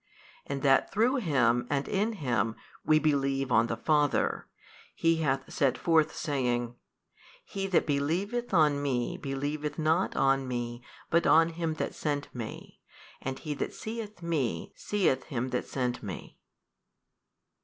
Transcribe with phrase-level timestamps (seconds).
[0.47, 4.47] And that through Him and in Him we believe on the Father,
[4.95, 6.73] He hath set forth saying,
[7.45, 12.81] He that believeth on Me believeth not on Me but on Him That sent Me
[13.21, 16.39] and he that seeth Me seeth Him that sent Me.